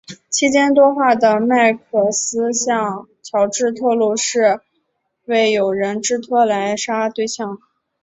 [0.31, 4.59] 期间多话的麦克斯向乔治透露是
[5.27, 7.59] 受友人之托来杀对象。